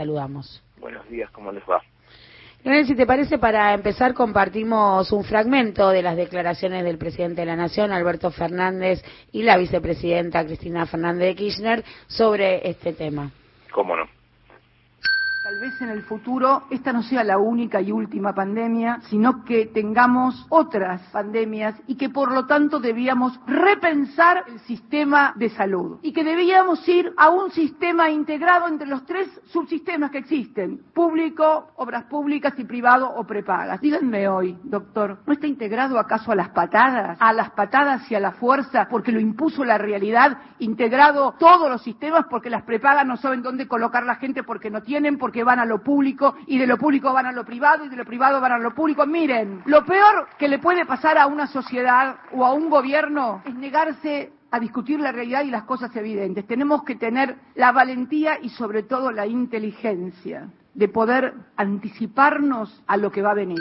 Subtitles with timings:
[0.00, 0.62] Saludamos.
[0.78, 1.82] Buenos días, ¿cómo les va?
[2.64, 7.46] Leonel, si te parece, para empezar compartimos un fragmento de las declaraciones del presidente de
[7.46, 13.30] la Nación, Alberto Fernández, y la vicepresidenta Cristina Fernández de Kirchner sobre este tema.
[13.74, 14.04] ¿Cómo no?
[15.50, 19.66] Tal vez en el futuro esta no sea la única y última pandemia, sino que
[19.66, 26.12] tengamos otras pandemias y que por lo tanto debíamos repensar el sistema de salud y
[26.12, 32.04] que debíamos ir a un sistema integrado entre los tres subsistemas que existen, público, obras
[32.04, 33.80] públicas y privado o prepagas.
[33.80, 38.20] Díganme hoy, doctor, ¿no está integrado acaso a las patadas, a las patadas y a
[38.20, 43.16] la fuerza porque lo impuso la realidad, integrado todos los sistemas porque las prepagas no
[43.16, 46.66] saben dónde colocar la gente porque no tienen, porque van a lo público y de
[46.66, 49.06] lo público van a lo privado y de lo privado van a lo público.
[49.06, 53.54] Miren, lo peor que le puede pasar a una sociedad o a un gobierno es
[53.54, 56.46] negarse a discutir la realidad y las cosas evidentes.
[56.46, 63.10] Tenemos que tener la valentía y sobre todo la inteligencia de poder anticiparnos a lo
[63.10, 63.58] que va a venir.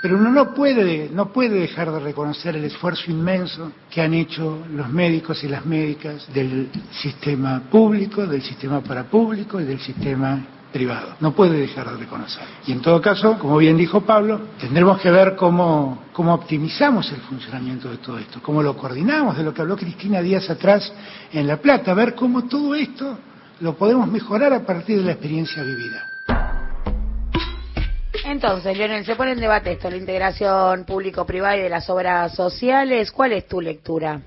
[0.00, 4.64] Pero uno no puede, no puede dejar de reconocer el esfuerzo inmenso que han hecho
[4.72, 10.40] los médicos y las médicas del sistema público, del sistema parapúblico y del sistema
[10.72, 11.14] privado.
[11.20, 12.44] No puede dejar de reconocer.
[12.66, 17.20] Y en todo caso, como bien dijo Pablo, tendremos que ver cómo, cómo optimizamos el
[17.22, 20.92] funcionamiento de todo esto, cómo lo coordinamos, de lo que habló Cristina días atrás
[21.32, 23.18] en La Plata, ver cómo todo esto
[23.60, 26.07] lo podemos mejorar a partir de la experiencia vivida.
[28.30, 33.10] Entonces, Lionel, se pone en debate esto, la integración público-privada y de las obras sociales.
[33.10, 34.20] ¿Cuál es tu lectura?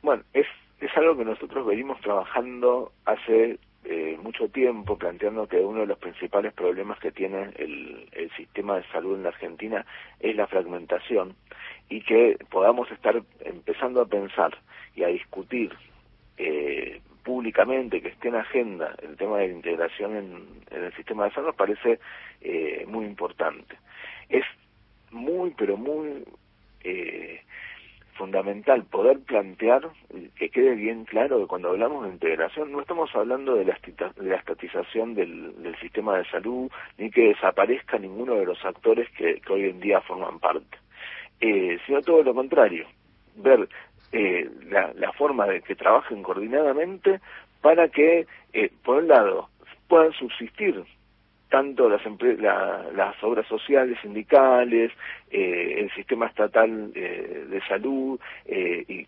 [0.00, 0.46] Bueno, es,
[0.80, 5.98] es algo que nosotros venimos trabajando hace eh, mucho tiempo, planteando que uno de los
[5.98, 9.84] principales problemas que tiene el, el sistema de salud en la Argentina
[10.18, 11.34] es la fragmentación
[11.90, 14.56] y que podamos estar empezando a pensar
[14.96, 15.70] y a discutir
[16.38, 21.32] eh, públicamente, que esté en agenda el tema de la integración en, el sistema de
[21.32, 22.00] salud, parece
[22.40, 23.76] eh, muy importante.
[24.30, 24.46] Es
[25.10, 26.24] muy, pero muy
[26.84, 27.42] eh,
[28.14, 29.90] fundamental poder plantear,
[30.36, 33.78] que quede bien claro que cuando hablamos de integración no estamos hablando de la,
[34.36, 39.64] estatización del, sistema de salud, ni que desaparezca ninguno de los actores que, que hoy
[39.68, 40.78] en día forman parte,
[41.42, 42.86] eh, sino todo lo contrario,
[43.36, 43.68] ver
[44.12, 47.20] eh, la, la, forma de que trabajen coordinadamente
[47.60, 49.48] para que, eh, por un lado,
[49.88, 50.84] puedan subsistir
[51.48, 52.02] tanto las,
[52.38, 54.92] la, las obras sociales, sindicales,
[55.30, 59.06] eh, el sistema estatal eh, de salud eh, y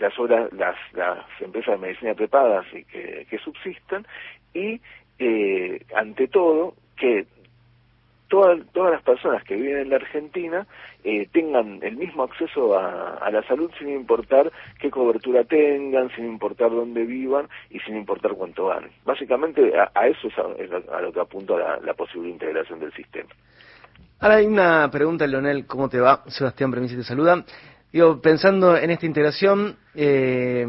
[0.00, 4.06] las obras, las, las empresas de medicina preparadas y que, que subsistan
[4.52, 4.80] y
[5.18, 7.26] eh, ante todo que
[8.34, 10.66] todas, las personas que viven en la Argentina
[11.04, 16.70] eh, tengan el mismo acceso a, la salud sin importar qué cobertura tengan, sin importar
[16.70, 18.90] dónde vivan y sin importar cuánto ganen.
[19.04, 23.28] Básicamente a, eso es a, lo que apunta la, la posible integración del sistema.
[24.20, 26.22] Ahora hay una pregunta, Leonel, ¿cómo te va?
[26.26, 27.44] Sebastián Premisi te saluda.
[27.92, 30.66] Digo, pensando en esta integración, eh,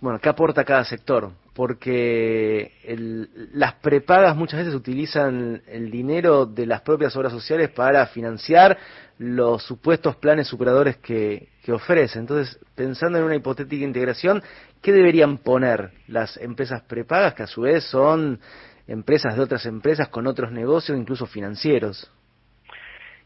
[0.00, 1.30] bueno, ¿qué aporta cada sector?
[1.56, 8.06] Porque el, las prepagas muchas veces utilizan el dinero de las propias obras sociales para
[8.08, 8.76] financiar
[9.18, 12.18] los supuestos planes superadores que, que ofrece.
[12.18, 14.42] Entonces, pensando en una hipotética integración,
[14.82, 18.38] ¿qué deberían poner las empresas prepagas, que a su vez son
[18.86, 22.12] empresas de otras empresas con otros negocios, incluso financieros?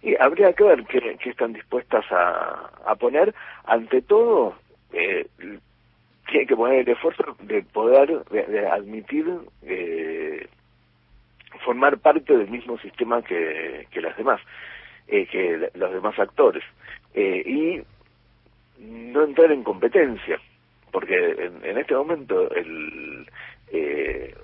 [0.02, 3.34] Y habría que ver qué, qué están dispuestas a, a, poner.
[3.64, 4.54] Ante todo,
[4.92, 5.26] eh,
[6.30, 9.26] tiene que poner el esfuerzo de poder de, de admitir
[9.62, 10.46] eh,
[11.64, 14.40] formar parte del mismo sistema que, que las demás,
[15.08, 16.64] eh, que los demás actores.
[17.14, 17.82] Eh, y
[18.82, 20.40] no entrar en competencia,
[20.90, 23.26] porque en, en este momento el,
[23.72, 24.34] eh,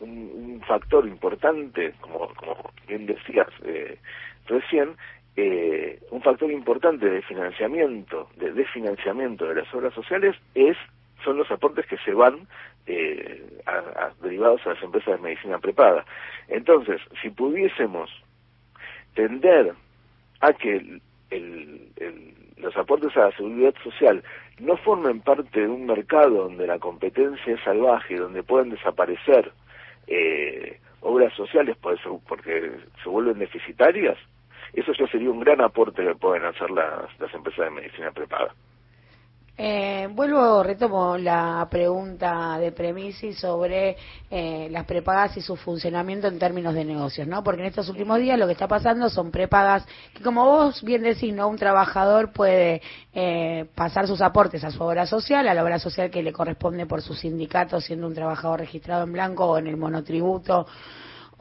[0.00, 3.98] un, un, factor importante, como, como bien decías, eh,
[4.46, 4.94] recién,
[5.36, 10.76] eh, un factor importante de financiamiento, de desfinanciamiento de las obras sociales es
[11.24, 12.46] son los aportes que se van
[12.86, 16.04] eh, a, derivados a las empresas de medicina preparada.
[16.48, 18.10] Entonces, si pudiésemos
[19.14, 19.74] tender
[20.40, 21.02] a que el,
[21.96, 24.22] el, los aportes a la seguridad social
[24.58, 29.52] no formen parte de un mercado donde la competencia es salvaje, donde pueden desaparecer
[30.06, 32.72] eh, obras sociales por eso, porque
[33.02, 34.18] se vuelven deficitarias,
[34.72, 38.54] eso ya sería un gran aporte que pueden hacer las, las empresas de medicina preparada.
[39.56, 43.96] Eh, vuelvo, retomo la pregunta de Premisi sobre
[44.30, 47.44] eh, las prepagas y su funcionamiento en términos de negocios, ¿no?
[47.44, 51.02] Porque en estos últimos días lo que está pasando son prepagas que, como vos bien
[51.02, 51.48] decís, ¿no?
[51.48, 52.80] Un trabajador puede
[53.12, 56.86] eh, pasar sus aportes a su obra social, a la obra social que le corresponde
[56.86, 60.66] por su sindicato, siendo un trabajador registrado en blanco o en el monotributo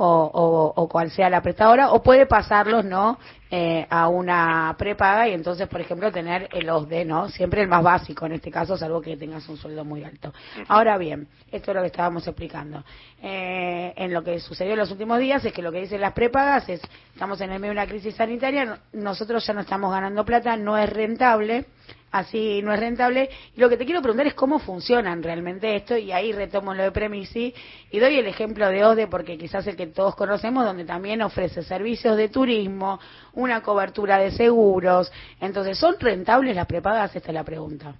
[0.01, 3.19] o, o, cual sea la prestadora, o puede pasarlos, ¿no?
[3.51, 7.27] Eh, a una prepaga y entonces, por ejemplo, tener el OSDE, ¿no?
[7.29, 10.31] Siempre el más básico en este caso, salvo que tengas un sueldo muy alto.
[10.67, 12.83] Ahora bien, esto es lo que estábamos explicando.
[13.21, 16.13] Eh, en lo que sucedió en los últimos días es que lo que dicen las
[16.13, 16.79] prepagas es,
[17.11, 20.77] estamos en el medio de una crisis sanitaria, nosotros ya no estamos ganando plata, no
[20.77, 21.65] es rentable,
[22.11, 23.29] así no es rentable.
[23.55, 26.83] Y lo que te quiero preguntar es cómo funcionan realmente esto, y ahí retomo lo
[26.83, 27.53] de Premisi,
[27.91, 31.61] y doy el ejemplo de OSDE, porque quizás el que todos conocemos, donde también ofrece
[31.63, 32.99] servicios de turismo,
[33.33, 35.11] una cobertura de seguros.
[35.39, 37.15] Entonces, ¿son rentables las prepagas?
[37.15, 37.95] Esta es la pregunta.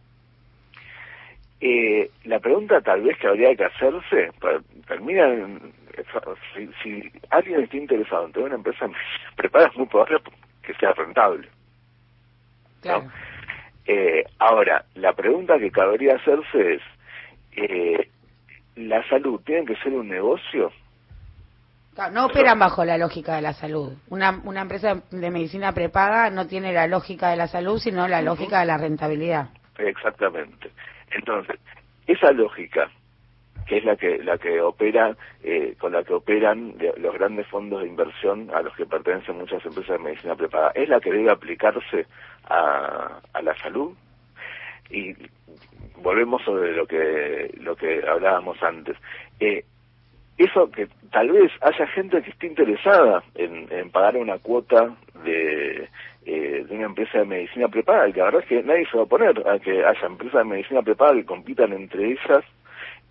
[1.61, 4.31] Eh, la pregunta tal vez que habría que hacerse,
[4.87, 5.27] termina
[6.55, 8.87] si, si, alguien está interesado en tener una empresa
[9.35, 10.19] prepaga es muy probable
[10.63, 11.49] que sea rentable.
[12.81, 13.11] Claro.
[13.91, 16.81] Eh, ahora, la pregunta que cabría hacerse es,
[17.53, 18.07] eh,
[18.75, 20.71] ¿la salud tiene que ser un negocio?
[22.13, 23.93] No operan bajo la lógica de la salud.
[24.09, 28.21] Una, una empresa de medicina prepaga no tiene la lógica de la salud, sino la
[28.21, 29.49] lógica de la rentabilidad.
[29.79, 30.69] Exactamente.
[31.09, 31.59] Entonces,
[32.05, 32.91] esa lógica
[33.69, 37.83] que es la que la que opera eh, con la que operan los grandes fondos
[37.83, 40.71] de inversión a los que pertenecen muchas empresas de medicina preparada.
[40.73, 42.07] Es la que debe aplicarse
[42.49, 43.93] a, a la salud.
[44.89, 45.13] Y
[46.01, 48.97] volvemos sobre lo que lo que hablábamos antes.
[49.39, 49.63] Eh,
[50.39, 55.87] eso que tal vez haya gente que esté interesada en, pagar una cuota de,
[56.25, 59.01] eh, de una empresa de medicina preparada y la verdad es que nadie se va
[59.01, 62.43] a oponer a que haya empresas de medicina preparada que compitan entre ellas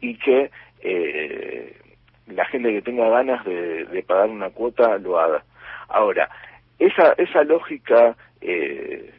[0.01, 0.51] y que
[0.81, 1.77] eh,
[2.27, 5.45] la gente que tenga ganas de, pagar una cuota lo haga.
[5.89, 6.29] Ahora,
[6.79, 9.13] esa, esa lógica eh,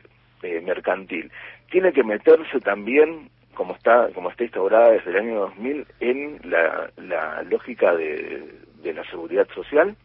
[0.43, 1.31] eh, mercantil
[1.69, 7.43] tiene que meterse también, como está, como está instaurada desde el año 2000, en la,
[7.49, 8.43] lógica de,
[8.81, 9.95] de la seguridad social.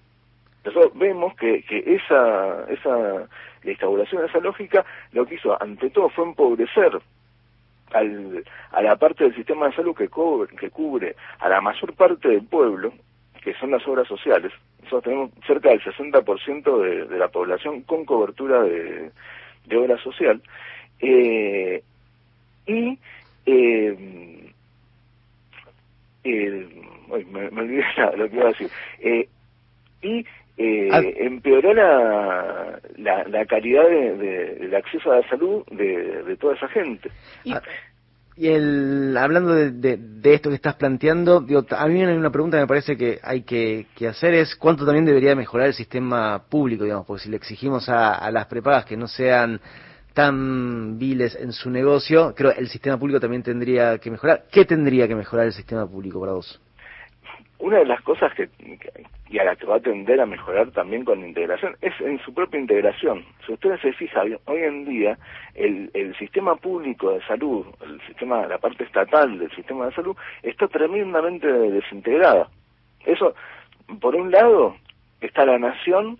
[0.64, 3.28] Nosotros vemos que, que esa, esa
[3.64, 7.00] la instauración de esa lógica lo que hizo ante todo fue empobrecer
[7.94, 12.44] al, a la parte del sistema de salud que cubre, a la mayor parte del
[12.44, 12.92] pueblo,
[13.42, 14.52] que son las obras sociales.
[14.82, 19.10] Nosotros tenemos cerca del 60% de, de la población con cobertura de,
[19.76, 20.42] obra social.
[21.00, 21.82] Eh,
[22.66, 22.98] y
[23.46, 24.42] eh,
[26.24, 27.84] me, me, olvidé
[28.16, 28.70] lo que iba a decir.
[29.00, 29.28] Eh,
[30.02, 30.26] y
[30.56, 31.02] eh, ah.
[31.02, 34.16] empeoró la, la, calidad de,
[34.56, 37.10] del acceso a la salud de, de toda esa gente.
[37.42, 37.62] Y, ah,
[38.36, 42.66] el, hablando de, de, esto que estás planteando, digo, a mí una pregunta que me
[42.66, 47.06] parece que hay que, que, hacer es cuánto también debería mejorar el sistema público, digamos,
[47.06, 49.60] porque si le exigimos a, a las prepagas que no sean
[50.12, 54.44] tan viles en su negocio, creo que el sistema público también tendría que mejorar.
[54.50, 56.60] ¿Qué tendría que mejorar el sistema público para vos?
[57.64, 58.50] Una de las cosas que,
[59.30, 62.18] y a la que va a tender a mejorar también con la integración es en
[62.18, 63.24] su propia integración.
[63.46, 65.16] Si ustedes se fijan, hoy en día
[65.54, 70.14] el, el sistema público de salud, el sistema, la parte estatal del sistema de salud,
[70.42, 72.50] está tremendamente desintegrada.
[73.06, 73.34] Eso,
[73.98, 74.76] por un lado,
[75.22, 76.18] está la nación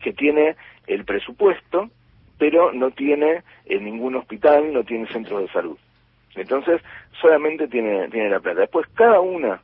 [0.00, 0.54] que tiene
[0.86, 1.90] el presupuesto,
[2.38, 5.78] pero no tiene eh, ningún hospital, no tiene centros de salud.
[6.36, 6.80] Entonces,
[7.20, 8.60] solamente tiene, tiene la plata.
[8.60, 9.60] Después, cada una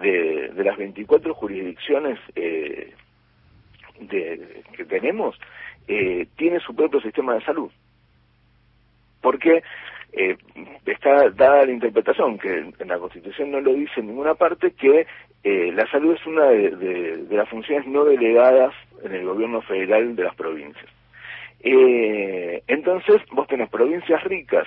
[0.00, 2.92] de, de las 24 jurisdicciones eh,
[4.00, 5.38] de, que tenemos,
[5.88, 7.70] eh, tiene su propio sistema de salud.
[9.20, 9.62] Porque
[10.12, 10.36] eh,
[10.84, 15.06] está dada la interpretación, que en la Constitución no lo dice en ninguna parte, que
[15.44, 20.14] eh, la salud es una de, de, las funciones no delegadas en el gobierno federal
[20.14, 20.86] de las provincias.
[21.60, 24.66] Eh, entonces, vos tenés provincias ricas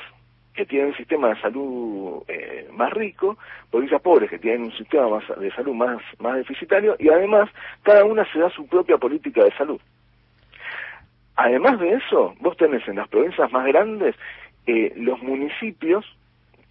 [0.56, 3.38] que tienen un sistema de salud eh, más rico,
[3.70, 7.50] provincias pobres que tienen un sistema más, de salud más, más deficitario y además
[7.84, 9.80] cada una se da su propia política de salud.
[11.36, 14.16] Además de eso, vos tenés en las provincias más grandes
[14.66, 16.06] eh, los municipios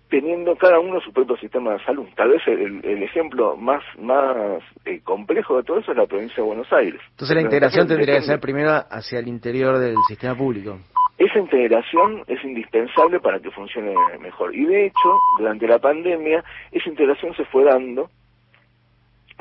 [0.09, 2.07] teniendo cada uno su propio sistema de salud.
[2.15, 6.43] Tal vez el, ejemplo más más eh, complejo de todo eso es la provincia de
[6.43, 7.01] Buenos Aires.
[7.11, 10.79] Entonces la integración tendría que ser primero hacia el interior del sistema público.
[11.17, 14.55] Esa integración es indispensable para que funcione mejor.
[14.55, 16.43] Y de hecho, durante la pandemia,
[16.73, 18.11] esa integración se fue dando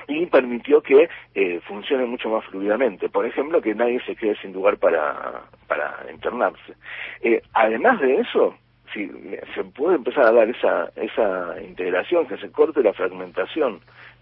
[0.07, 3.09] y permitió que eh, funcione mucho más fluidamente.
[3.09, 6.73] Por ejemplo, que nadie se quede sin lugar para, para internarse.
[7.21, 8.55] Eh, además de eso,
[8.93, 9.09] si
[9.55, 13.79] se puede empezar a dar esa, esa integración, que se corte la fragmentación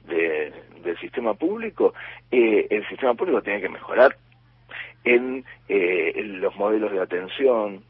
[0.08, 1.94] del sistema público,
[2.32, 4.16] eh, el sistema público tiene que mejorar
[5.04, 7.84] en, eh, en los modelos de atención,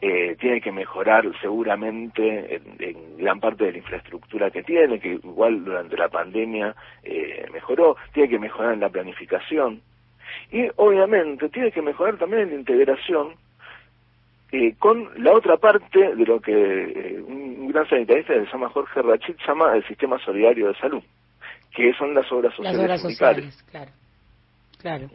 [0.00, 5.64] eh, tiene que mejorar seguramente en, gran parte de la infraestructura que tiene, que igual
[5.64, 9.82] durante la pandemia eh, mejoró, tiene que mejorar en la planificación
[10.52, 13.34] y obviamente tiene que mejorar también en la integración
[14.52, 18.70] eh, con la otra parte de lo que eh, un, gran sanitarista que se llama
[18.70, 21.02] Jorge Rachid llama el sistema solidario de salud,
[21.74, 22.78] que son las obras sociales.
[22.78, 23.90] Las obras sociales, claro.
[24.80, 25.08] Claro.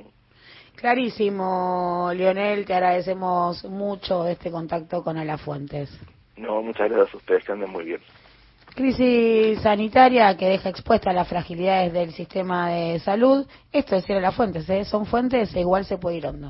[0.76, 5.90] Clarísimo, Lionel, te agradecemos mucho este contacto con Alafuentes.
[6.36, 8.02] No, muchas gracias a ustedes, que anden muy bien.
[8.76, 13.46] Crisis sanitaria que deja expuesta las fragilidades del sistema de salud.
[13.72, 14.84] Esto es ir a las fuentes, ¿eh?
[14.84, 16.42] son fuentes e igual se puede ir hondo.